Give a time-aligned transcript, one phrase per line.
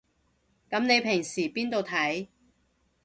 [0.71, 2.27] 噉你平時邊度睇